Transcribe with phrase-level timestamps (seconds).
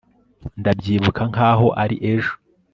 [0.59, 2.33] ndabyibuka nkaho ari ejo